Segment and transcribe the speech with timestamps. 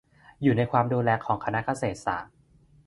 [0.41, 2.33] อยู่ในความดูแลของคณะเกษตรศาสตร์